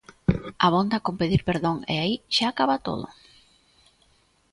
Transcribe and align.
Abonda 0.67 0.97
con 1.05 1.15
pedir 1.21 1.41
perdón 1.49 1.77
e 1.93 1.95
aí 2.03 2.13
xa 2.35 2.45
acaba 2.49 2.83
todo? 2.87 3.05